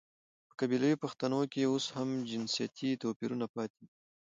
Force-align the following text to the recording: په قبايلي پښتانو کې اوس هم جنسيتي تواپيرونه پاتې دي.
په 0.47 0.53
قبايلي 0.59 0.91
پښتانو 1.03 1.41
کې 1.51 1.69
اوس 1.71 1.85
هم 1.95 2.09
جنسيتي 2.29 2.89
تواپيرونه 3.01 3.45
پاتې 3.55 3.75
دي. 3.85 3.93